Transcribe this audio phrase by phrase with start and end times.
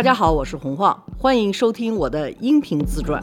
[0.00, 3.22] 大家好，我是洪晃，欢迎收听我的音频自传。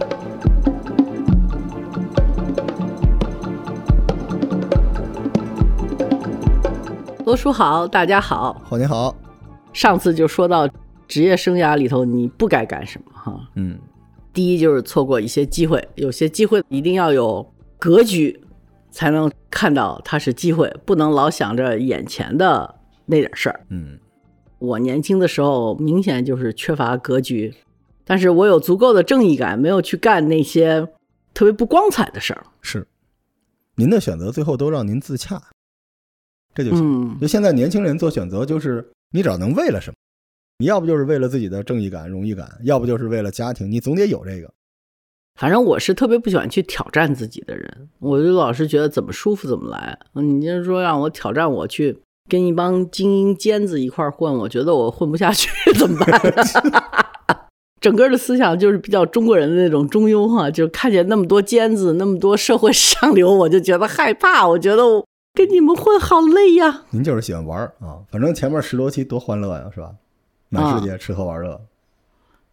[7.26, 9.16] 罗叔好，大家好，好，你好，
[9.74, 10.70] 上次就说到
[11.08, 13.80] 职业生涯里头你不该干什么哈，嗯，
[14.32, 17.44] 第一就是错过一些机会，有些机会一定要有
[17.80, 18.40] 格局，
[18.92, 22.76] 才能看到它是机会，不能老想着眼前的
[23.08, 23.62] 那点事儿。
[23.70, 23.98] 嗯，
[24.60, 27.54] 我年轻的时候明显就是缺乏格局，
[28.04, 30.88] 但是我有足够的正义感，没有去干那些
[31.34, 32.46] 特别不光彩的事儿。
[32.62, 32.88] 是，
[33.76, 35.42] 您的选择最后都让您自洽，
[36.56, 36.80] 这就行。
[36.82, 39.96] 嗯，就现在年轻人做选择，就是你只要能为了什么，
[40.58, 44.52] 你要不就是为了自己的正义感、荣誉感，要不就是为了家庭，你总得有这个。
[45.40, 50.00] 反正我是特别不喜欢去挑战自己的人，我就老是觉得怎么舒服怎么来。
[50.14, 51.96] 你就是说让我挑战我去
[52.28, 56.22] 跟一帮精英尖子一块儿混，我觉得我混不下去， 怎么办？
[57.80, 66.84] 整个的思想就是比较中国人的那种中庸哈，就是看见那么多尖子，那么多社会上流，我就觉得害怕，我觉得我跟你们混好累呀。
[66.90, 69.92] 您就是喜欢玩儿啊，反正前面十多期多欢乐呀，是吧？
[70.50, 71.62] 满世界吃喝玩乐，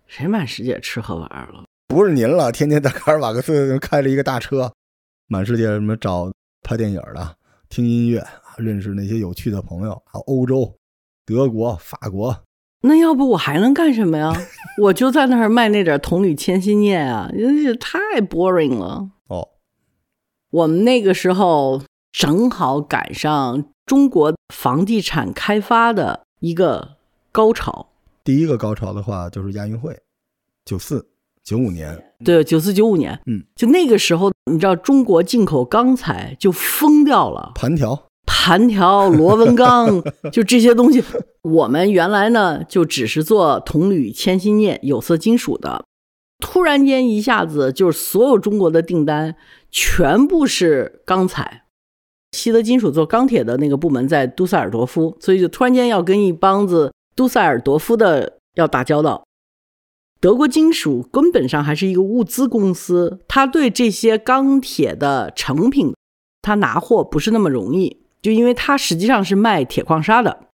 [0.06, 1.64] 谁满世界吃喝玩乐？
[1.88, 4.70] 不是您了，天天在卡尔瓦克斯开着一个大车，
[5.28, 6.30] 满世界什么找
[6.62, 7.36] 拍电影的、
[7.70, 8.22] 听音乐、
[8.58, 10.74] 认识那些有趣的朋友，还有欧洲、
[11.24, 12.36] 德国、法国。
[12.82, 14.30] 那要不我还能干什么呀？
[14.82, 19.08] 我就在那儿卖那点铜铝铅心镍啊，真是太 boring 了。
[19.28, 19.48] 哦，
[20.50, 26.96] 我们那个时候正好赶上中国房地产开发的一个
[27.32, 27.88] 高潮。
[28.22, 29.98] 第一个高潮的话就是亚运会，
[30.66, 31.08] 九四
[31.42, 40.02] 九五年，对，九四九五年，嗯，就那个时候，你知道中国进口钢材就疯掉了，盘条，弹条、螺纹钢，
[40.32, 41.02] 就这些东西。
[41.42, 45.84] 我们原来呢，就只是做铜铝铅锌镍有色金属的，
[46.40, 49.36] 突然间一下子就是所有中国的订单
[49.70, 51.62] 全部是钢材。
[52.32, 59.24] 西德金属做钢铁的那个部门在杜塞尔多夫，所以就突然间要跟一帮子杜塞尔多夫的要打交道。
[60.20, 65.94] 德国金属根本上还是一个物资公司，他对这些钢铁的成品，
[66.42, 70.46] 他拿货不是那么容易，就因为他实际上是卖铁矿砂的。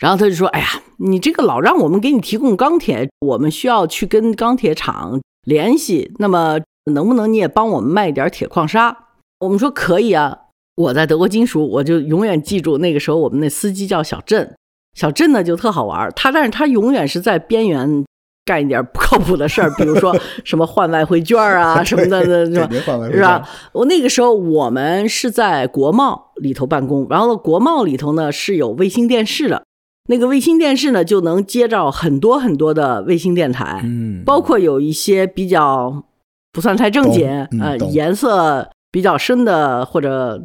[0.00, 0.66] 然后他就说：“哎呀，
[0.96, 6.14] 你这个老让我们给你提供钢铁，我们需要去跟钢铁厂联系。
[6.18, 6.58] 那么
[6.92, 8.96] 能不能你也帮我们卖点铁矿砂？”
[9.44, 10.38] 我们说可以啊。
[10.76, 14.50] 我在德国金属，我就永远记住那个时候我们那司机叫小郑。
[14.96, 18.04] 小郑呢就特好玩，他但是他永远是在边缘
[18.48, 22.68] 干一点不靠谱的事儿，比如说 什么换外汇券啊 什么的，是吧？
[23.12, 23.48] 是吧？
[23.72, 29.62] 我那个时候我们是在国贸里头办公，然后国贸里头呢是有卫星电视的。
[30.10, 36.02] 那个卫星电视呢，就能接着很多很多的卫星电台，嗯，包括有一些比较
[36.50, 37.28] 不算太正经，
[37.60, 40.42] 呃，颜色比较深的或者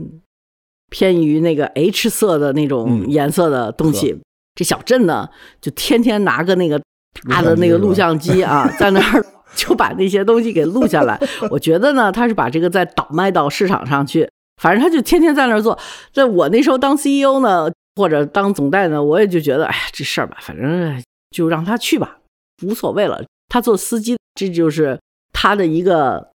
[0.91, 4.19] 偏于那个 H 色的那种颜色的东西。
[4.53, 5.29] 这小镇呢，
[5.61, 6.81] 就天天拿个那个
[7.29, 9.25] 大的那个录像机啊，在那儿
[9.55, 11.19] 就把那些东西给录下来。
[11.49, 14.29] 我觉得呢，他是把这个再倒卖到市场上去，
[14.61, 15.77] 反正他就天天在那儿做。
[16.11, 17.71] 在我那时候当 CEO 呢。
[17.95, 22.17] 或者当总代呢，我也就觉得，哎呀，这事儿吧，反正就让他去吧，
[22.63, 23.23] 无所谓了。
[23.49, 24.99] 他做司机，这就是
[25.31, 26.31] 他的一个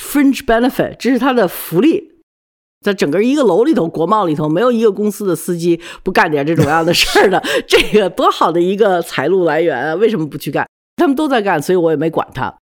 [0.00, 2.11] fringe benefit，这是他的福利。
[2.82, 9.94] 在整个一个楼里头，国贸里头，没有一个公司的司机不干点这种样的事儿的， 这个多好的一个财路来源啊！
[9.94, 10.66] 为什么不去干？
[10.96, 12.54] 他们都在干，所以我也没管他。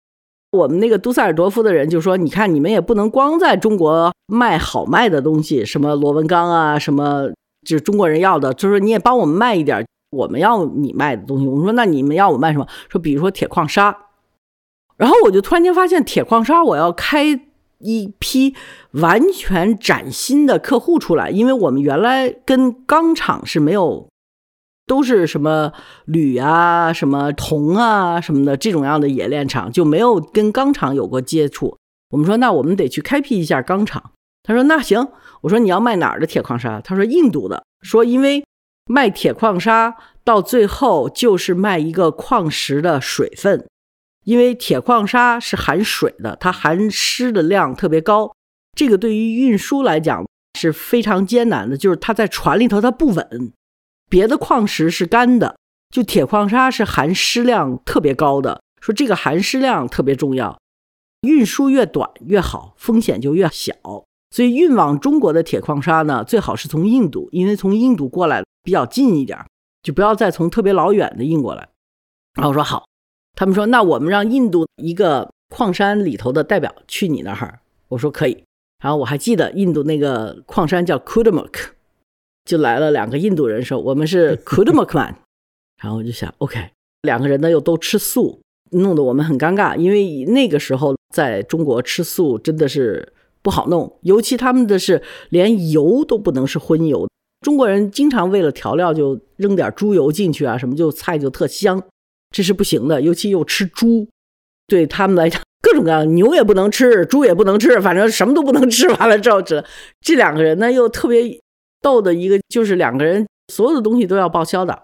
[0.52, 7.30] 我们那个杜塞尔多夫的人就说：“你看，你们也不能光在中国卖好卖的东西，什么螺纹钢啊，什么。”
[7.62, 11.46] 就是中国人要的，就是你也帮我们卖一点我们要你卖的东西。
[11.46, 12.66] 我们说那你们要我卖什么？
[12.88, 13.94] 说比如说铁矿砂。
[14.96, 17.38] 然后我就突然间发现，铁矿砂我要开
[17.80, 18.54] 一批
[18.92, 24.08] 完全崭新的客户出来，因为我们原来跟钢厂是没有，
[24.86, 25.72] 都是什么
[26.04, 31.76] 铝啊、什么铜啊什么的这种样的冶炼厂，就没有跟钢厂有过接触。
[32.10, 34.12] 我们说那我们得去开辟一下钢厂。
[34.42, 35.08] 他说那行。
[35.42, 36.80] 我说你要卖哪儿的铁矿砂？
[36.82, 37.64] 他说印度的。
[37.80, 38.44] 说因为
[38.86, 43.66] 卖铁矿砂到最后就是卖一个矿石的水分，
[44.24, 48.32] 因为铁矿砂是含水的，它含湿的量特别高，
[48.76, 50.26] 这个对于运输来讲
[50.58, 51.76] 是非常艰难的。
[51.76, 53.52] 就是它在船里头它不稳，
[54.08, 55.56] 别的矿石是干的，
[55.90, 58.60] 就铁矿砂是含湿量特别高的。
[58.80, 60.58] 说这个含湿量特别重要，
[61.22, 63.74] 运输越短越好，风险就越小。
[64.30, 69.38] 所以运往中国的铁矿砂呢，最好是从印度，因为从印度过来比较近一点，
[69.82, 71.68] 就不要再从特别老远的运过来。
[72.34, 72.86] 然后我说好，
[73.34, 78.44] 他们说那我们让印度一个矿山里头的代表去你那儿，我说可以。
[78.82, 81.52] 然后我还记得印度那个矿山叫 Kudamuk，
[82.44, 85.14] 就来了两个印度人说我们是 Kudamukman，
[85.82, 86.70] 然后我就想 OK，
[87.02, 88.40] 两个人呢又都吃素，
[88.70, 93.12] 弄得我们很尴尬，因为那个时候在中国吃素真的是
[93.42, 97.06] 不好弄，尤其他们的是连油都不能是荤油，
[97.42, 101.82] 中国人经常为了调料就扔点猪油进去啊，什么就菜就特香，
[102.30, 104.08] 这是不行的，尤其又吃猪，
[104.66, 105.40] 对他们来讲。
[105.62, 108.88] 各种各样，牛也不能吃，猪也不能吃，反正什么都不能吃。
[108.88, 109.62] 完了之后，这
[110.00, 111.38] 这两个人呢，又特别
[111.82, 114.82] 逗的一个，就是两个人所有的东西都要报销的。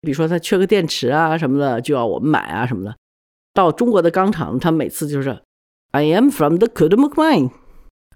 [0.00, 2.96] 比如说他缺个电池啊什么的，就要我们买啊什么的。
[3.54, 5.38] 到中国的钢厂，他每次就是
[5.92, 7.50] ，I am from the Kudamuk mine.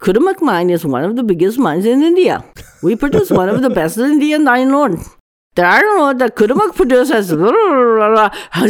[0.01, 2.43] Kudamuk mine is one of the biggest mines in India.
[2.83, 4.99] We produce one of the best Indian iron ore.
[5.55, 7.35] There are no the Kudamuk producers.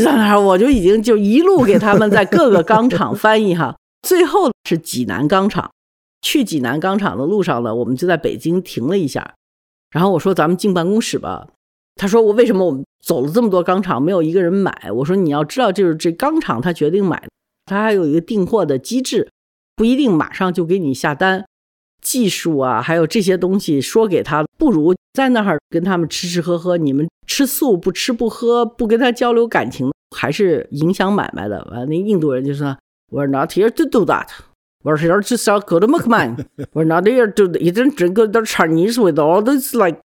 [0.03, 3.77] 然后我就已经就一路给他们在各个钢厂翻译哈。
[4.03, 5.71] 最后是济南钢厂，
[6.23, 9.35] 去济南钢厂的路上呢，我们就在北京停了一下。
[9.91, 11.49] 然后我说：“咱们进办公室吧。”
[12.00, 17.29] 他说：“我为什么我们走了这么多钢厂，没有一个人买？”我说：“你要知道，就是这钢厂他决定买，
[17.67, 19.29] 他还有一个订货的机制，
[19.77, 21.44] 不一定马上就给你下单。”
[22.00, 26.76] 技术啊，还有这些东西说给他，不如在那儿跟他们吃吃喝喝。
[26.76, 31.67] 你们吃素不吃不喝，不跟他交流感情，还是影响买卖的。
[31.70, 32.76] 完，那印度人就说
[33.11, 34.29] ：“We're not here to do that.
[34.82, 36.47] We're here to sell good mukman.
[36.73, 40.00] We're not here to eat and drink the Chinese with all this like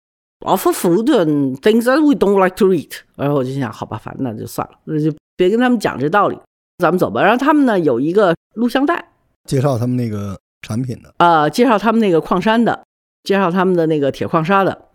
[0.45, 6.37] awful food and things that we don't like to eat。”然后我就想，好吧，反正那就算了，那就别跟他们讲这道理，
[6.77, 7.21] 咱们走吧。
[7.21, 9.09] 然后他们呢有一个录像带，
[9.45, 10.39] 介绍他们那个。
[10.61, 12.83] 产品的啊，介绍他们那个矿山的，
[13.23, 14.85] 介绍他们的那个铁矿砂的。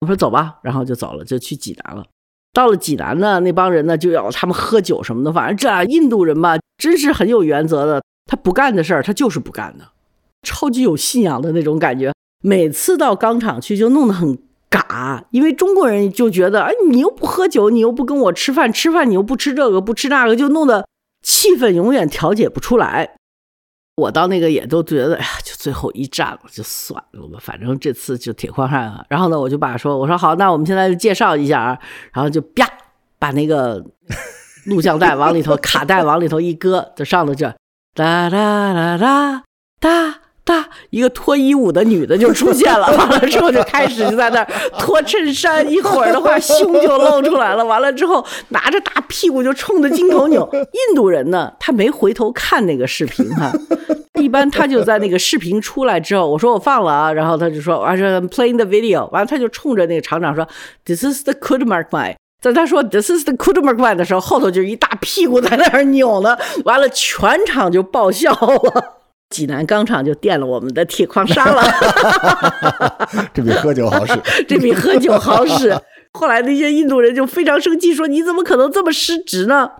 [0.00, 2.04] 我说走吧，然后就走了，就去济南了。
[2.52, 5.32] 到了济南呢，那帮人呢就要他们喝酒什么的。
[5.32, 8.02] 反正这印度人吧，真是很有原则的。
[8.26, 9.84] 他不干的事儿，他就是不干的，
[10.42, 12.12] 超级有信仰的那种感觉。
[12.42, 14.38] 每次到钢厂去，就弄得很
[14.68, 20.86] 嘎，因为中国人就觉得，哎，你又不喝酒，你又不跟我吃饭，吃饭你又不吃这个，不吃那个，就弄得
[21.22, 23.16] 气氛永远调节不出来。
[23.96, 29.04] 我到那个也都觉得，哎呀，就最后一站了，就算了吧，反正这次就铁矿山。
[29.08, 31.78] 然后呢，我就把说，我说好，那我们现在就介绍一下啊，
[32.12, 32.70] 然后就啪
[33.18, 33.82] 把那个
[34.66, 37.46] 录像带往里头， 卡带往里头一搁，就上了这
[37.94, 39.42] 哒哒哒哒
[39.80, 40.25] 哒。
[40.46, 44.46] 哒，一个脱衣舞的女的就出现了，完了之后就开始就在那儿
[44.78, 50.48] 脱衬衫，一会儿的话胸就露出来了，完了之后拿着大屁股就冲着镜头扭。
[50.52, 53.50] 印度人呢，他没回头看那个视频哈，
[54.20, 60.46] 一般他就在那个视频出来之后，我说我放了啊，然后他就说我说 playing the video，完了他就冲着那个厂长说
[60.84, 68.92] this is the could mark mine，在他说 this is the could mark mine 的时候，后头就一大屁股在那儿扭呢，完了全场就爆笑了。
[69.36, 71.62] 济南钢厂就垫了我们的铁矿砂了，
[73.34, 74.14] 这比喝酒好使，
[74.48, 75.76] 这比喝酒好使。
[76.12, 79.70] 后来那些印度人就非常生气，说你怎么可能这么失职呢？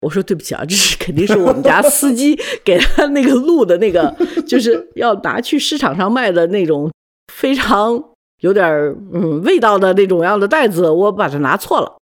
[0.00, 4.14] 我说对不起啊，这是肯定是我们家司机给他那个录的那个，
[4.46, 6.90] 就是要拿去市场上卖的那种
[7.32, 8.02] 非常
[8.40, 8.66] 有点
[9.12, 11.96] 嗯味道的那种样的袋子，我把它拿错了。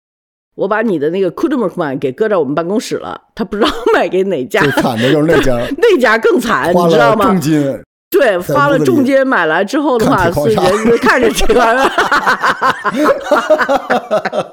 [0.55, 4.61] 我把你的那个 Kudmarkman 给搁在我们办公室了，他不知道卖给哪家。
[4.61, 7.25] 最惨的就是那家， 那家更惨，你知道吗？
[7.25, 7.81] 重金。
[8.11, 11.89] 对，花了重金买来之后的话，是人看着这玩意儿，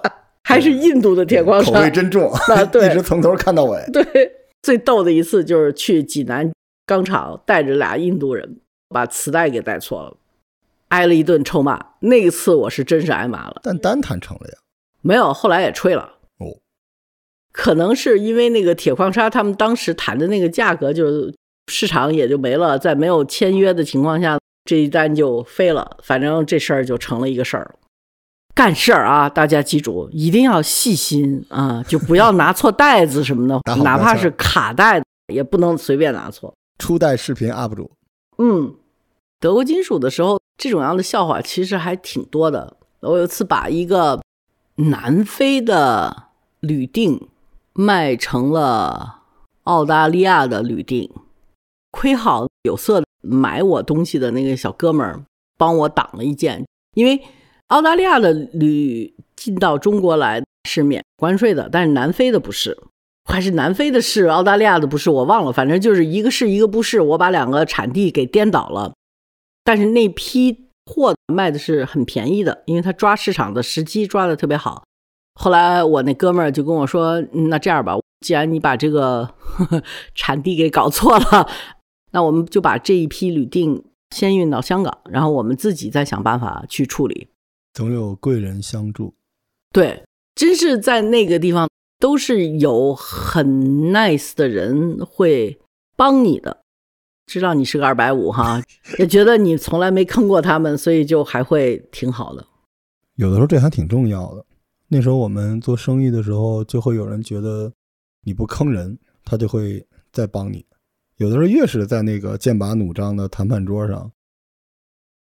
[0.43, 2.65] 还是印度的铁矿石，口味真重啊！
[2.65, 3.79] 对，一直从头看到尾。
[3.93, 4.05] 对，
[4.63, 6.51] 最逗的一次就是去济南
[6.87, 10.17] 钢厂，带着俩印度人，把磁带给带错了，
[10.89, 11.79] 挨了一顿臭骂。
[12.01, 13.61] 那一次我是真是挨骂了。
[13.63, 14.55] 但单谈成了呀。
[15.03, 16.03] 没有，后来也吹了
[16.39, 16.61] 哦。
[17.53, 21.33] 可能是因为那个铁矿砂，他们当时谈的那个价格，就
[21.69, 25.97] 市场也就没了，在没有签约的情况下，这一单就飞了。
[26.03, 27.75] 反正这事儿就成了一个事儿。
[28.55, 35.03] 干事儿啊，大家记住，一定要细心啊，就不要拿错 袋子什么的，哪怕是卡带
[35.33, 36.55] 也不能随便拿错。
[36.79, 37.91] 初代视频 UP 主，
[38.39, 38.75] 嗯，
[39.39, 42.77] 德国金属的时候，这种样的笑话其实还挺多的。
[43.01, 44.21] 我有次把一个。
[44.81, 46.29] 南非的
[46.61, 47.29] 铝锭
[47.75, 49.25] 卖成了
[49.65, 51.11] 澳大利亚的铝锭，
[51.91, 55.23] 亏好有色买我东西的那个小哥们儿
[55.59, 57.21] 帮我挡了一件，因为
[57.67, 62.79] 澳大利亚的铝进到中国来是免关税的，但是南非的不是，
[63.25, 68.95] 还是南非的是，澳大利亚的不是，我忘了，反正就是一个是一个不是，我把两个产地给颠倒了，
[69.63, 70.70] 但是那批。
[70.91, 74.83] 货卖的是很便宜的，因为他抓市场的时机抓的特别好。
[75.35, 79.33] 后来我那哥们儿就跟我说：“那这样吧，既然你把这个
[80.17, 81.49] 产地给搞错了，
[82.11, 87.29] 那我们就把这一批铝锭先运到香港，然后我们自己再想办法去处理。
[87.73, 89.15] 总有贵人相助。
[89.73, 90.03] 对，
[90.35, 91.69] 真是在那个地方
[92.01, 95.61] 都是有很 nice 的人会
[95.97, 96.63] 帮你的，
[97.31, 98.61] 知道你是个二百五哈，
[98.99, 102.45] 也觉得你从来没坑过他们，所以就还会挺好的。
[103.15, 104.45] 有的时候这还挺重要的。
[104.89, 107.73] 那时候我们做生意的时候，就会有人觉得
[108.25, 110.67] 你不坑人，他就会再帮你。
[111.19, 114.11] 有的时候越是在那个剑拔弩张的谈判桌上，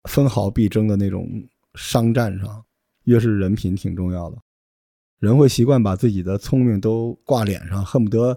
[0.05, 1.29] 分毫必争的那种
[1.75, 2.65] 商战上，
[3.03, 4.37] 越是人品挺重要的。
[5.19, 8.35] 人会习惯把自己的聪明都挂脸上，恨不得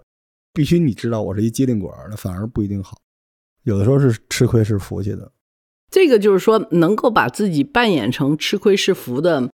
[0.53, 2.99] 必须你知道我是一机灵鬼，那反而不一定好。
[3.65, 5.31] 有的时候是吃亏是福气的。
[5.91, 9.51] 这个就是说，能够把自己扮演成吃亏是福的。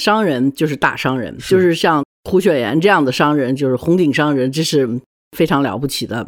[0.00, 4.88] 商人就是大商人，就是像胡雪岩这样的商人，就是红顶商人，这是
[5.36, 6.26] 非常了不起的。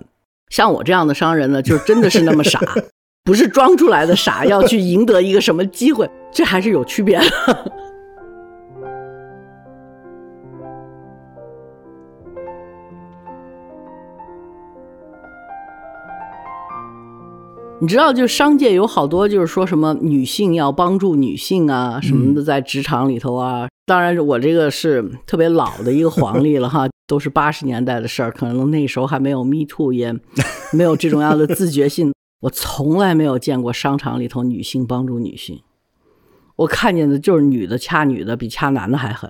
[0.50, 2.60] 像我这样的商人呢，就真的是那么傻，
[3.22, 7.18] 不是装出来的傻，要去赢得一个什么机会，这还是有区别。
[17.82, 23.66] 你知道，就商界有好多，就是说什么女性要帮助女性啊什么的，在职场里头啊。
[23.86, 30.14] 当然，我这个是特别老的一个黄历了哈， 都是八十年代的事儿，可能那时候还没有 Me Too，也
[30.72, 32.12] 没有这种样的自觉性。
[32.42, 35.60] 我从来没有见过商场里头女性帮助女性，
[36.54, 39.28] 我看见的就是女的掐女的比掐男的还狠，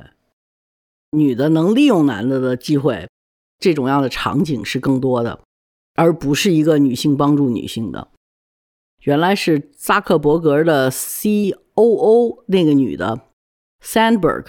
[1.13, 3.09] 女的能利用男的的机会，
[3.59, 5.41] 这种样的场景是更多的，
[5.95, 8.09] 而不是一个女性帮助女性的。
[9.03, 13.23] 原来是扎克伯格的 C.O.O 那个女的
[13.85, 14.45] ，Sandberg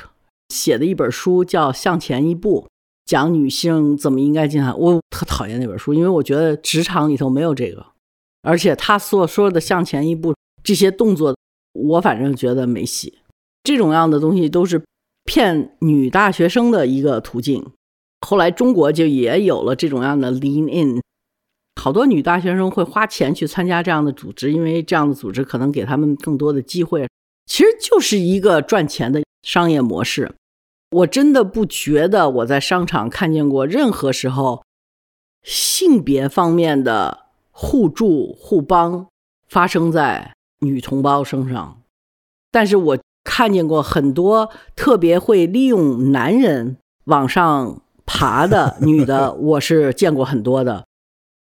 [0.49, 2.61] 写的一本书叫《向前一步》，
[3.03, 4.71] 讲女性怎么应该进来。
[4.71, 7.83] 我特讨厌那本书，因为我觉得职场里头没有这个，
[8.43, 11.35] 而且他所说的“向前一步”这些动作，
[11.73, 13.17] 我反正觉得没戏。
[13.63, 14.83] 这种样的东西都是
[15.23, 17.65] 骗女大学生的一个途径。
[18.21, 21.01] 后来中国就也有了这种样的 Lean In。
[21.81, 27.07] 好多女大学生会花钱去参加这样的组织，因为这样的组织可能给他们更多的机会。
[27.45, 30.33] 其实就是一个赚钱的商业模式。
[30.91, 34.63] 我真的不觉得我在商场看见过任何时候
[35.41, 39.07] 性别方面的互助互帮
[39.49, 41.81] 发生在女同胞身上，
[42.51, 50.85] 但是我看见过很多特别会利用男人往上爬的女的，我是见过很多的。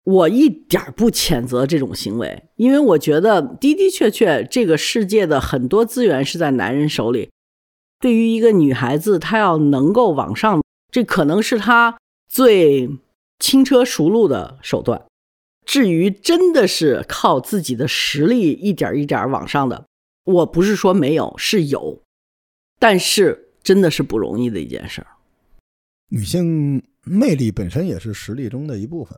[0.05, 7.31] 我一点不谴责这种行为，因为我觉得的的确确，这个世界的很多资源是在男人手里。
[7.99, 12.89] 对于一个女孩子，她要能够往上，这可能是她最
[13.39, 15.05] 轻车熟路的手段。
[15.67, 19.87] 至于真的是靠自己的实力一点一点往上的，
[20.25, 22.03] 我不是说没有，是有，
[22.79, 25.07] 但是真的是不容易的一件事儿。
[26.09, 29.17] 女性魅力本身也是实力中的一部分。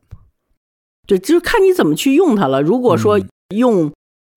[1.06, 2.62] 对，就是看你怎么去用它了。
[2.62, 3.20] 如果说
[3.54, 3.92] 用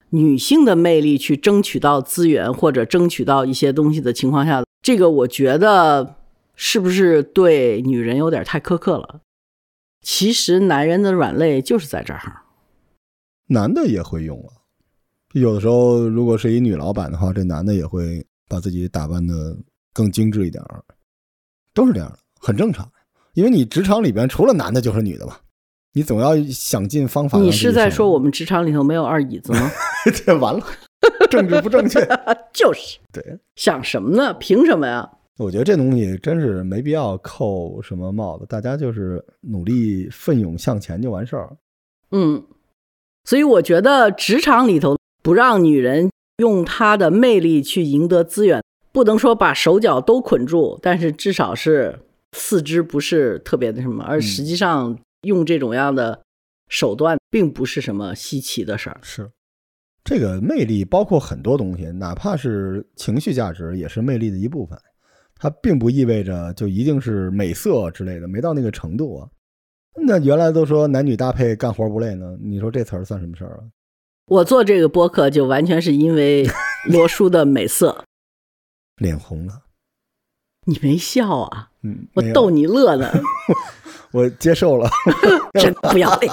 [0.09, 6.15] 女性的魅力去争取到资源或者争取到一些东西的情况下，这个我觉得
[6.55, 9.21] 是不是对女人有点太苛刻了？
[10.01, 12.41] 其实男人的软肋就是在这儿。
[13.47, 14.65] 男的也会用啊，
[15.33, 19.55] 有的时候如果是一女老板的话，这男的也会把自己打扮的
[19.93, 20.83] 更精致一点儿，
[21.73, 22.91] 都是这样的，很正常。
[23.33, 25.35] 因为你职场里边除了男的就是女的嘛。
[25.95, 27.39] 你总要想尽方法。
[27.39, 29.71] 你是在说我们职场里头没有二椅子吗？
[30.13, 30.61] 这完了，
[31.29, 32.05] 政治不正确。
[32.51, 34.33] 就是，对，想什么呢？
[34.33, 35.09] 凭什么呀？
[35.37, 41.55] 我觉得这东西真是没必要扣什么帽子，大家就是努力奋勇向前就完事儿。
[42.11, 42.43] 嗯，
[43.23, 46.09] 所以我觉得职场里头不让女人
[46.39, 48.61] 用她的魅力去赢得资源，
[48.91, 51.99] 不能说把手脚都捆住，但是至少是
[52.33, 54.97] 四肢不是特别的什么，而实际上。
[55.25, 56.23] 用这种样的
[56.69, 58.99] 手段，并不是什么稀奇的事儿。
[59.03, 59.29] 是，
[60.03, 64.79] 这个魅力包括很多东西，哪怕是情绪价值，也是魅力的一部分。
[65.37, 69.27] 它并不意味着就一定是美色之类的，没到那个程度啊。
[70.07, 73.63] 那原来都说男女搭配干活不累呢，你说这词儿算什么事儿啊？
[74.27, 76.47] 我做这个播客就完全是因为
[76.89, 78.05] 罗叔的美色，
[78.97, 79.64] 脸红了。
[80.65, 81.69] 你没笑啊？
[81.83, 83.09] 嗯，我逗你乐呢。
[84.11, 84.89] 我接受了，
[85.59, 86.31] 真不要脸，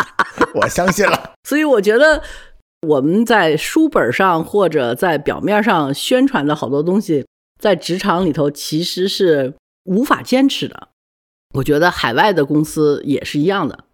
[0.54, 1.32] 我相信了。
[1.44, 2.22] 所以我觉得
[2.86, 7.26] 我们在书本上或者在表面上宣传的好多东西，
[7.60, 10.88] 在职场里头其实是无法坚持的。
[11.54, 13.84] 我觉得海外的公司也是一样的，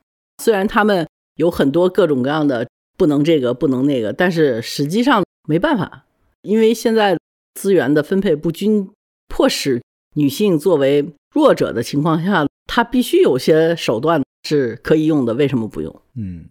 [0.43, 2.69] 虽然他们有很多各种各样的
[2.99, 6.05] 不能这个不能那个，但是实际上没办法，
[6.43, 7.19] 因为现在
[7.55, 8.91] 资源的分配不均，
[9.31, 9.81] 迫使
[10.17, 16.03] 女性作为弱者的情况下，她必须有些手段是可以用的，为什么不用？
[16.17, 16.45] 嗯，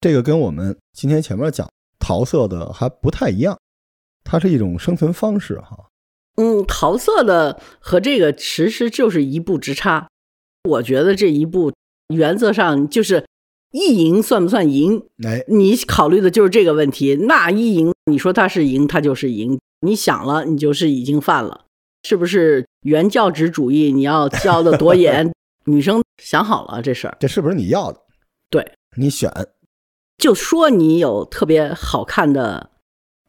[0.00, 1.68] 这个跟我们今天前面讲
[1.98, 3.58] 桃色的还不太一样，
[4.24, 5.88] 它是一种生存方式哈。
[6.36, 10.08] 嗯，桃色的和这个其实就是一步之差。
[10.68, 11.72] 我觉得这一步
[12.14, 13.26] 原则上就是
[13.72, 15.02] 意淫算不算淫？
[15.24, 17.16] 哎，你考虑的就是这个问题。
[17.16, 19.58] 那意淫，你说它是淫，它就是淫。
[19.80, 21.64] 你想了，你就是已经犯了，
[22.02, 22.66] 是不是？
[22.82, 25.30] 原教旨主义，你要教的多严？
[25.66, 28.00] 女生想好了这事儿，这是不是你要的？
[28.48, 29.30] 对，你选，
[30.16, 32.70] 就说你有特别好看的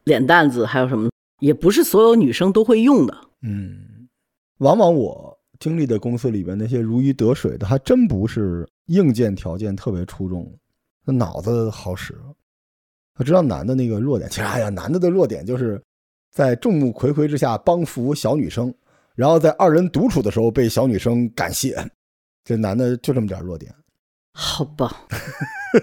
[0.05, 1.09] 脸蛋子，还有什么？
[1.39, 3.17] 也不是所有女生都会用的。
[3.41, 4.07] 嗯，
[4.59, 10.49] 往往我经历的公司里边那些如鱼得水的，还真不是硬件条件特别出众，
[11.05, 12.17] 那脑子好使。
[13.13, 15.79] 他知道男的那个弱点，其实哎呀，男的的弱点就是
[16.31, 18.73] 在众目睽睽之下帮扶小女生，
[19.15, 21.75] 然后在二人独处的时候被小女生感谢。
[22.43, 23.73] 这男的就这么点弱点。
[24.33, 25.05] 好吧。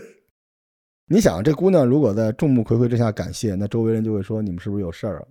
[1.11, 5.26] 你想，这姑娘如果在众目睽睽之下感谢，那周围人就会说你们是不是有事儿啊？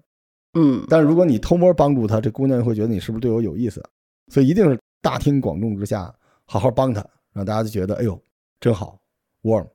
[0.53, 3.83] 嗯，但如果你偷摸帮助她，这姑娘会觉得你是不是对我有意思？
[4.31, 6.11] 所以一定是大庭广众之下
[6.45, 8.19] 好好帮她，让大家就觉得哎呦
[8.59, 8.99] 真好
[9.43, 9.67] ，warm，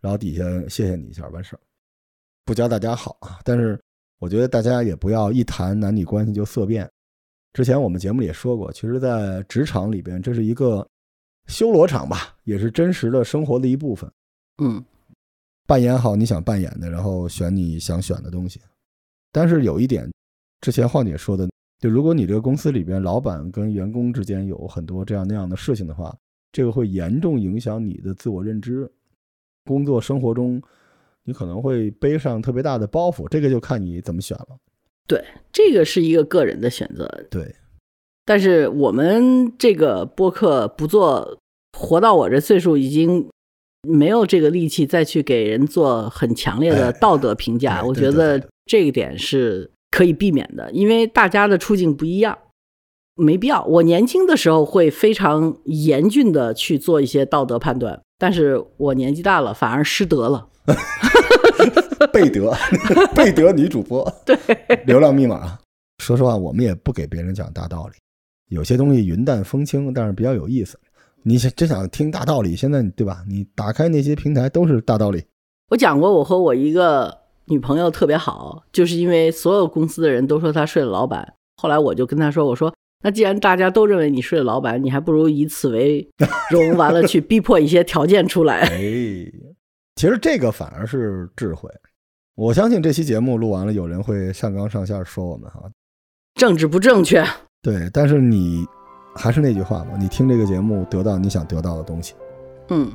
[0.00, 1.60] 然后底下谢谢你一下完事儿，
[2.44, 3.38] 不教大家好啊。
[3.44, 3.80] 但是
[4.18, 6.90] 我觉得大家也不要一谈男女关系就色变。
[7.52, 10.86] 之前我们节目里也说过，其实，在职场里边，这是一个
[11.46, 14.10] 修罗场吧，也是真实的生活的一部分。
[14.62, 14.84] 嗯，
[15.66, 18.60] 扮演好你想扮演的，然后选你想选的东西。
[19.32, 20.10] 但是有一点，
[20.60, 21.48] 之前晃姐说的，
[21.78, 26.14] 就如果你这个公司里边老板跟员工之间有很多这样那样的事情的话，
[26.52, 28.90] 这个会严重影响你的自我认知。
[29.64, 30.62] 工作生活中，
[31.26, 34.46] 你可能会背上特别大的包袱，这个就看你怎么选了。
[35.06, 37.06] 对，这个是一个个人的选择。
[37.30, 37.54] 对，
[38.24, 41.38] 但是我们这个播客不做，
[41.78, 43.28] 活到我这岁数已经。
[43.88, 52.36] 没有这个力气再去给人做很强烈的道德评价，我觉得这一点是可以避免的，因为大家的处境不一样，
[53.14, 53.64] 没必要。
[53.66, 60.48] 我年轻的时候会非常严峻的去做一些道德判断，但是我年纪大了反而失德了。
[62.16, 62.50] 贝德，
[63.14, 64.34] 贝德女主播，对，
[64.86, 65.58] 流量密码。
[66.02, 67.98] 说实话，我们也不给别人讲大道理，
[68.48, 70.80] 有些东西云淡风轻，但是比较有意思。
[71.22, 73.22] 你想真想听大道理，现在对吧？
[73.28, 75.22] 你打开那些平台都是大道理。
[75.68, 81.34] 我讲过，我和我一个女朋友特别好，就是因为所有公司的人都说她睡了老板。
[81.58, 82.72] 后来我就跟她说：“我说，
[83.04, 86.08] 那既然大家都认为你睡了老板，你还不如以此为
[86.50, 88.78] 荣，完了去逼迫一些条件出来。”哎，
[89.96, 91.68] 其实这个反而是智慧。
[92.36, 95.62] 我相信这期节目录完了，有人会上纲上线说我们哈，
[96.34, 97.24] 政治不正确。
[97.62, 98.64] 对，但是你。
[99.18, 102.14] 还是那句话嘛，你听这个节目，得到你想得到的东西。
[102.68, 102.92] 嗯。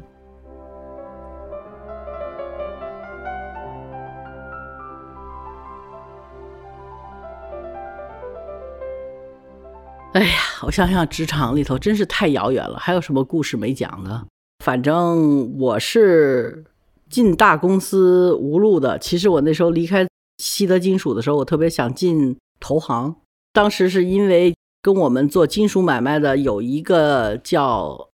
[10.13, 10.29] 哎呀，
[10.61, 12.77] 我想想，职场里头真是太遥远了。
[12.77, 14.27] 还有什么故事没讲的？
[14.63, 16.63] 反正我是
[17.11, 18.97] 进大公司无路的。
[18.97, 23.17] 其实我那时候离开西德金属的时候，我特别想进投行。
[23.53, 24.53] 当时是因为。
[24.83, 28.09] 跟我们做金属买卖的有一个叫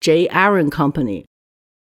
[0.00, 0.28] J.
[0.28, 1.24] Aaron Company，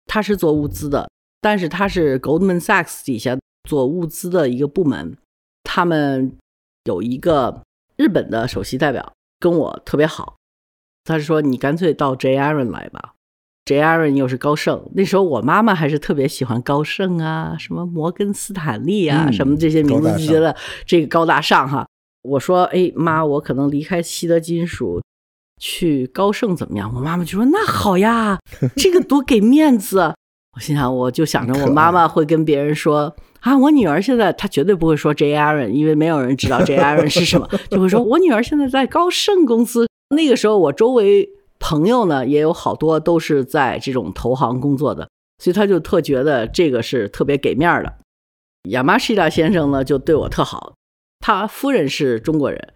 [0.05, 5.17] 他是做物资的，但是他是 Goldman Sachs 底下做物资的一个部门。
[5.63, 6.35] 他们
[6.83, 7.63] 有一个
[7.95, 10.35] 日本的首席代表跟我特别好，
[11.05, 12.37] 他说你干脆到 J.
[12.37, 13.13] Aaron 来吧。
[13.67, 13.81] J.
[13.81, 21.85] Aaron 又是高盛，那时候我妈妈还是特别喜欢高盛啊，什么摩根斯坦利啊，什么这些名字就觉得这个高大上哈。
[22.23, 25.01] 我说：“哎妈，我可能离开西德金属，
[25.61, 28.39] 去高盛怎么样？”我妈妈就说：“那好呀，
[28.77, 30.13] 这个多给面子。”
[30.55, 35.35] 我心想，我就想着我妈妈会跟别人说：“啊，我女儿现在她绝对不会说 J.
[35.35, 36.77] Aaron，因为没有人知道 J.
[36.77, 47.97] Aaron 是什么， 就会说我女儿现在在高盛公司。”那个时候，我周围朋友呢也有好多都是在这种投行工作的，所以他就特觉得这个是特别给面的。
[48.69, 50.73] 亚麻西达先生呢就对我特好。
[51.19, 52.73] 他夫人是中国人，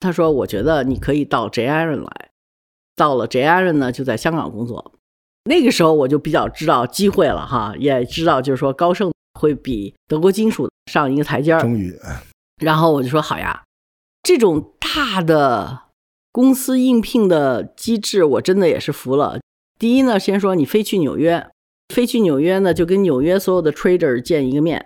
[0.00, 1.68] 他说：“我觉得你可以到 J.
[1.68, 2.30] Aaron 来。”
[2.96, 3.44] 到了 J.
[3.44, 4.92] Aaron 呢，就在香港工作。
[5.44, 11.60] 那个时候我就比较知道机会了哈，也知道就是说高盛会比德国金属上一个台阶儿。
[11.60, 11.94] 终于，
[12.62, 13.62] 然后我就说：“好呀，
[14.22, 15.83] 这种大的
[16.34, 19.38] 公司应聘的机制，我真的也是服了。
[19.78, 21.48] 第一呢，先说你飞去纽约，
[21.94, 24.84] 飞去纽约呢，就跟纽约所有的 trader 见一个面，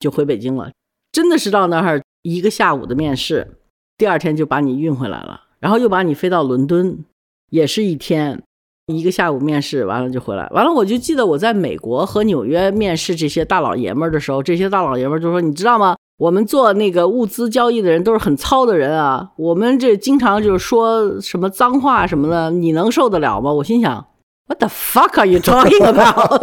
[0.00, 0.72] 就回北京了。
[1.12, 3.58] 真的是到那儿一个下午的面试，
[3.96, 7.04] 第二天就把你运回来了，然后又把你飞到伦敦，
[7.50, 8.42] 也是一天。
[8.86, 15.94] 一个下午面试完了就回来，完了我就记得我在美国和纽约面试这些大老爷们儿的时候，这些大老爷们儿就说：“你知道吗？
[16.18, 24.04] 我们做那个物资交易的人都是很糙的人啊，我们这经常就是说什么脏话什么的，你能受得了吗？”我心想
[24.48, 26.42] ：“What the fuck are you talking about？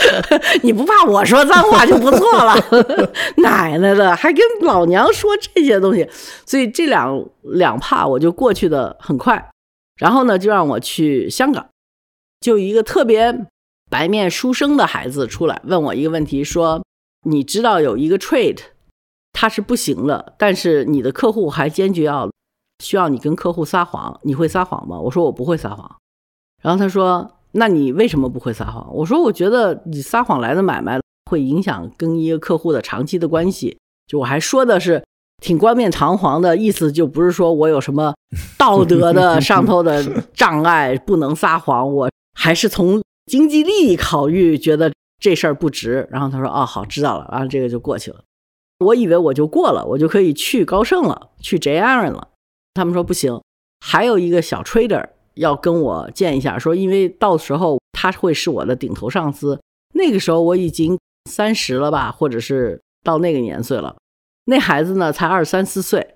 [0.64, 2.54] 你不怕我说脏话就不错了，
[3.36, 6.08] 奶奶的，还跟老娘说这些东西，
[6.46, 9.50] 所以这两两怕我就过去的很快，
[9.98, 11.66] 然后呢就让我去香港。”
[12.40, 13.46] 就一个特别
[13.90, 16.82] 白面书生的孩子出来问我一个问题，说
[17.28, 18.60] ：“你知道有一个 trade，
[19.32, 22.30] 他是不行了，但是你的客户还坚决要
[22.82, 25.96] 需要你跟客户撒谎，你会撒谎吗？”我说：“我不会撒谎。”
[26.62, 35.04] 然后他说：“那你为什么不会撒谎？”我说：“我觉得你撒谎来的买卖会影响跟一个客户的长期的关系。”就我还说的是
[35.42, 38.14] 挺冠冕堂皇的意思，就不是说我有什么
[38.58, 41.92] 道德的 上头的障碍不能撒谎。
[41.94, 42.10] 我。
[42.32, 46.08] 还是从经济利益考虑，觉得这事儿不值。
[46.10, 48.20] 然后他说：“哦，好，知道了。”然后这个就过去了。
[48.80, 52.28] 我以为我就过了，我就可以去高盛了，去 J Aaron 了。
[52.74, 53.40] 他们说不行，
[53.80, 59.60] 还有一个小 trader 要跟我见一下，说因为到时候他会是我的顶头上司。
[59.94, 60.98] 那个时候我已经
[61.30, 63.96] 三十了吧，或者是到那个年岁了。
[64.44, 66.14] 那孩子呢，才二三四岁，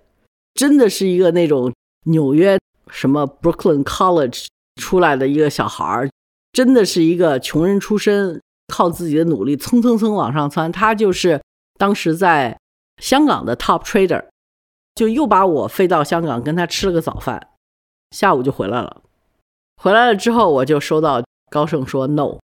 [0.55, 1.73] 真的是一个那种
[2.07, 2.59] 纽约
[2.91, 4.47] 什么 Brooklyn College。
[4.83, 6.11] 出来的一个小孩儿，
[6.53, 10.73] 真的是一个穷人出身，靠自己的努力蹭蹭蹭往上窜。
[10.73, 11.41] 他就是
[11.79, 12.59] 当时在
[13.03, 14.25] 香港的 top trader，
[14.95, 17.49] 就又把我飞到香港跟他吃了个早饭，
[18.13, 19.03] 下午就回来了。
[19.83, 22.39] 回来了之后，我就收到高盛说 no，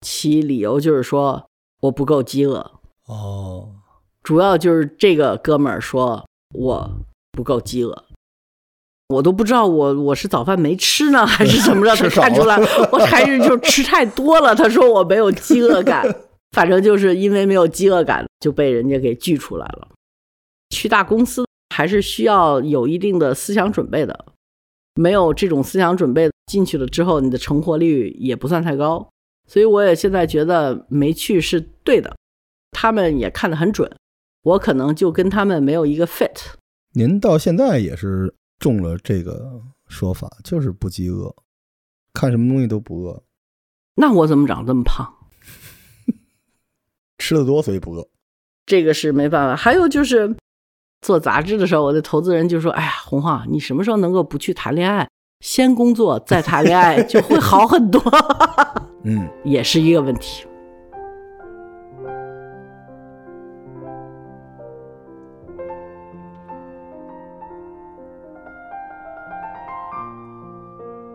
[0.00, 1.46] 其理由就是说
[1.82, 2.70] 我不够饥饿。
[3.06, 3.70] 哦，
[4.22, 6.90] 主要就是这个哥们儿说我
[7.32, 8.04] 不够饥饿。
[9.08, 11.96] 我都不知道我我是早饭没吃呢，还是怎么着？
[12.08, 12.56] 他看出来
[12.92, 14.54] 我还是就吃太多了。
[14.54, 16.06] 他说我没有饥饿感，
[16.52, 19.88] 反正就是因为没有饥饿感就被人家给拒出来了。
[20.70, 24.26] 去大公司还是需要有一定的思想准备的，
[24.94, 29.08] 没有这种思想准备进去了之后，你的成活率也不算太高。
[29.48, 32.16] 所以我也现在觉得没去是对的，
[32.70, 33.90] 他们也看得很准，
[34.42, 36.54] 我可能就跟他们没有一个 fit。
[36.94, 38.34] 您到现在也是。
[38.60, 41.34] 中了这个说法，就是不饥饿，
[42.12, 43.22] 看什么东西都不饿。
[43.94, 45.10] 那我怎么长这么胖？
[47.20, 48.08] 吃的多，所以不饿。
[48.66, 49.54] 这个是没办法。
[49.54, 50.34] 还有就是
[51.02, 55.08] 做杂志的时候，我的投资人就说：“哎呀，红浩，你什么时候能够不去谈恋爱，
[55.40, 58.00] 先工作再谈恋爱，就会好很多。”
[59.04, 60.46] 嗯，也是一个问题。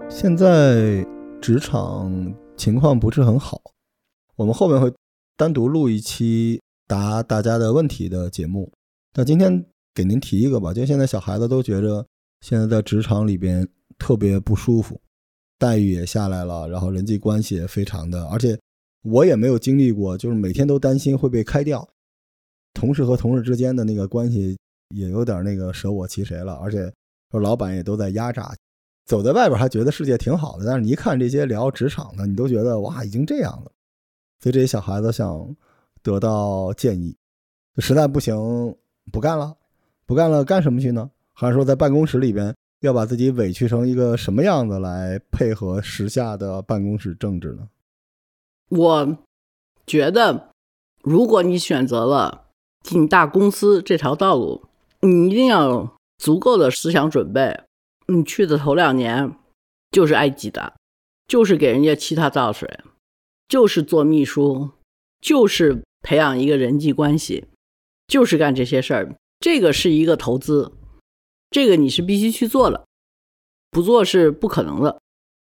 [0.08, 1.06] 现在
[1.42, 2.10] 职场
[2.56, 3.60] 情况不是很好，
[4.36, 4.92] 我们后面会
[5.38, 8.72] 单独录一期答大家的问题的节目。
[9.16, 12.06] 那今天给您提一个吧，就现在小孩子都觉着
[12.42, 13.68] 现在在职场里边
[13.98, 15.00] 特别不舒服，
[15.58, 18.60] 待遇也下来了，然后人际关系也非常的，而且
[19.04, 21.88] 我也没有经历过，就是每天都担心会被开掉，
[22.74, 24.58] 同事和同事之间的那个关系
[24.96, 26.92] 也有点那个舍我其谁了，而且
[27.32, 28.56] 说老板也都在压榨。
[29.06, 33.72] 走在外边还觉得世界挺好的，但是你一看这些聊职场的，你都觉得哇，已经这样了。
[34.40, 35.56] 所以这些小孩子想
[36.04, 37.16] 得到建议，
[37.78, 38.76] 实在不行
[39.12, 39.56] 不干了，
[40.06, 41.10] 不干了干什么去呢？
[41.34, 47.68] 还是说在办公室里边要把自己委屈成一个什么样子来配合时下的办公室政治呢？
[48.70, 49.18] 我
[49.86, 50.50] 觉得，
[51.02, 52.46] 如果你选择了
[52.82, 54.66] 进大公司这条道路，
[55.02, 57.62] 你一定要有足够的思想准备。
[58.08, 59.36] 你去的头两年
[59.92, 60.74] 就是挨挤的，
[61.28, 62.80] 就是给人家沏他倒水，
[63.48, 64.72] 就是做秘书，
[65.22, 67.46] 就是培养一个人际关系，
[68.08, 69.16] 就是干这些事儿。
[69.40, 70.74] 这个是一个投资，
[71.50, 72.86] 这个你是必须去做的，
[73.72, 75.00] 不做是不可能的。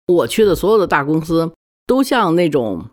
[0.08, 1.54] 我去的所有的大公司
[1.86, 2.90] 都像那种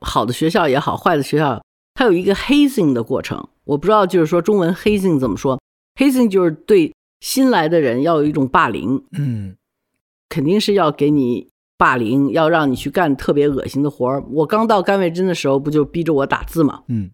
[0.00, 1.62] 好的学校也好，坏的学校，
[1.94, 3.48] 它有一个 hazing 的过程。
[3.64, 5.60] 我不知道，就是说中文 hazing 怎么说
[5.96, 6.92] ？hazing 就是对。
[7.22, 9.54] 新来的人要有一种霸凌，嗯，
[10.30, 11.49] 肯定是要给你
[11.80, 14.22] 霸凌，要让你去干特别恶心的活儿。
[14.32, 16.82] 我刚到甘味真的时候，不就逼着我打字吗？
[16.88, 17.10] 嗯，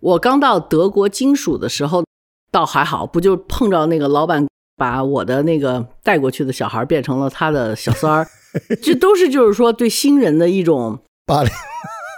[0.00, 2.04] 我刚到德国金属的时候，
[2.50, 8.26] 倒还好，不就碰着那个老板把我的那个带过去的小孩变成了他的小三儿，
[8.82, 11.52] 这都是就是说对新人的一种霸凌。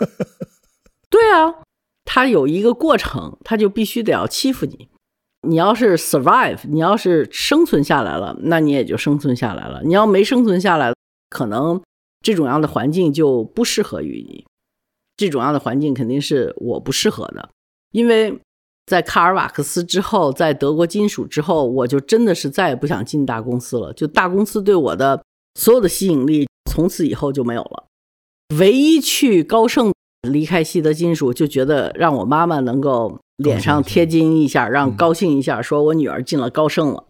[1.10, 1.56] 对啊，
[2.06, 4.88] 他有一个过程，他就必须得要欺负你。
[5.46, 9.82] 你要是 survive，你要是生存下来了，那你也就生存下来了。
[9.84, 10.92] 你要没生存下来，
[11.30, 11.80] 可能
[12.20, 14.44] 这种样的环境就不适合于你。
[15.16, 17.50] 这种样的环境肯定是我不适合的，
[17.92, 18.38] 因为
[18.86, 23.92] 在卡尔瓦克斯之后，在德国金属之后，我就真的是再也不想进大公司了。
[23.92, 25.22] 就大公司对我的
[25.54, 27.84] 所有的吸引力，从此以后就没有了。
[28.58, 29.92] 唯一去高盛
[30.28, 33.18] 离开西德金属，就觉得让我妈妈能够。
[33.40, 37.06] 脸上贴金一下，让高兴一下，说我女儿进了高盛了。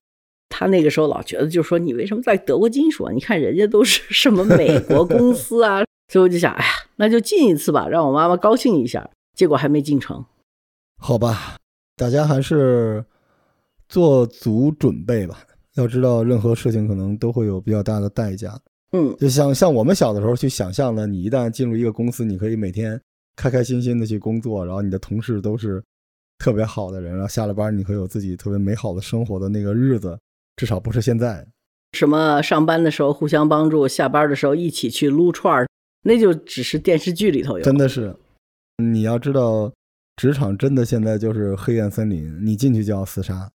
[0.51, 3.13] 他那个时候老觉得，就说你为什么在德国金属啊？
[3.13, 5.83] 你看人家都是什么美国公司啊，
[6.13, 9.09] 所以我就想，哎呀，那就进一次吧，让我妈妈高兴一下。
[9.35, 10.23] 结果还没进城。
[10.99, 11.57] 好吧，
[11.97, 13.03] 大家还是
[13.89, 15.39] 做足准备吧。
[15.77, 18.61] 要知道，任何事情可能都会有比较大的代价。
[18.93, 23.01] 嗯，就像像我们小的时候去想象的，你一旦进入一个公司，你可以每天
[23.37, 25.83] 开开心心的去工作，然后你的同事都是。
[26.43, 30.19] 特别好的人，然后下了班你会有自己特别美好的生活的那个日子，
[30.61, 31.47] 至少不是现在。
[31.93, 35.67] 什么上班的时候互相帮助，下班的时候一起去撸串儿，
[36.03, 37.65] 那就只是电视剧里头有。
[37.65, 38.15] 真的是，
[38.77, 39.73] 你要知道，
[40.17, 43.51] 职场真的现在就是黑暗森林，你进去就要厮杀。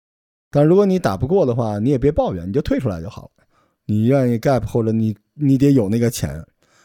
[0.51, 3.45] 但如果你打不过的话，你也别抱怨，你就退出来就好了。
[3.87, 6.39] 你愿意 gap 或者你你得有那个钱。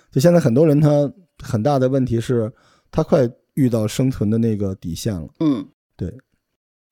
[0.09, 1.11] 就现在很多人他
[1.43, 2.49] 很大的问题是，
[2.89, 5.27] 他快遇到生存的那个底线了。
[5.41, 5.67] 嗯。
[5.97, 6.13] 对，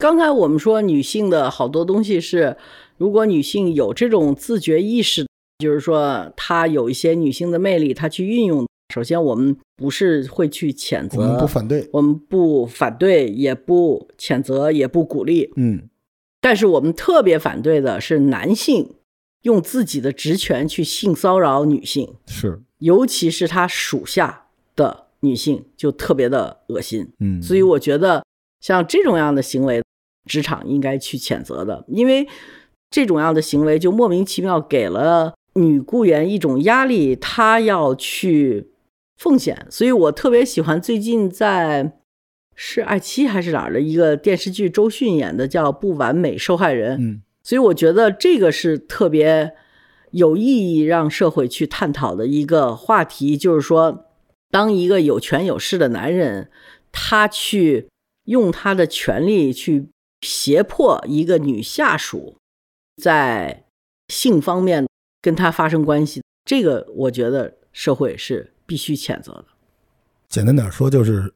[0.04, 2.58] 刚才我们说女性的好多东西是，
[2.98, 5.26] 如果女性有这种自觉意识，
[5.60, 8.68] 就是说她有一些女性的魅力，她去运用。
[8.94, 15.50] 首先，我们不是会去谴责，我们不反对，我们不反对，也不谴责，也不鼓励。
[15.56, 15.88] 嗯，
[16.42, 18.96] 但是我们特别反对的是男性
[19.44, 27.08] 用自己的职权去性骚扰女性，是，尤其是他属下的女性，就特别的恶心。
[27.22, 28.22] 嗯，所以我觉得。
[28.60, 29.84] 像这种样的行为，
[30.26, 32.28] 职场应该去谴责的，因为
[32.90, 38.70] 这种样的行为就莫名其妙给了女雇员一种压力，她要去
[39.18, 39.68] 奉献。
[39.70, 42.00] 所以我特别喜欢最近在
[42.56, 46.98] 是爱奇艺还是哪儿的一个电视剧，周迅演的叫《不完美受害人》。
[47.02, 49.54] 嗯，所以我觉得这个是特别
[50.12, 54.06] 有意义让社会去探讨的一个话题，就是说，
[54.50, 56.50] 当一个有权有势的男人，
[56.94, 57.90] 他去。
[58.26, 59.90] 用他的权利去
[60.24, 62.38] 胁迫一个女下属
[63.02, 63.66] 在
[64.08, 64.88] 性方面
[65.22, 69.46] 跟他发生关系，这个我觉得社会是必须谴责的。
[70.30, 71.34] 简单点说就是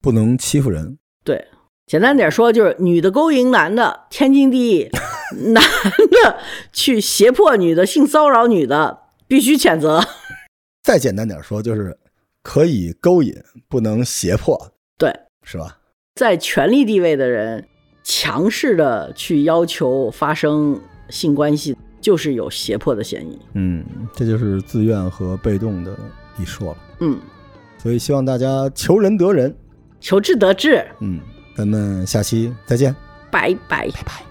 [0.00, 0.98] 不能欺负人。
[1.22, 1.48] 对，
[1.86, 4.90] 简单点说就是女的勾引男的天经地义，
[5.52, 6.40] 男的
[6.72, 10.02] 去胁迫女的性骚扰女的必须谴责。
[10.82, 11.98] 再简单点说就是
[12.42, 13.34] 可以勾引，
[13.68, 14.72] 不能胁迫。
[14.96, 15.78] 对，是吧？
[16.14, 17.68] 在权力地位的人
[18.12, 20.76] 强势的去要求发生
[21.10, 23.38] 性关系，就是有胁迫的嫌疑。
[23.54, 23.84] 嗯，
[24.16, 25.96] 这就是自愿和被动的
[26.36, 26.78] 一说了。
[26.98, 27.16] 嗯，
[27.78, 29.54] 所以希望大家求人得人，
[30.00, 30.84] 求智得智。
[30.98, 31.20] 嗯，
[31.56, 32.92] 咱们下期再见，
[33.30, 34.29] 拜拜拜拜。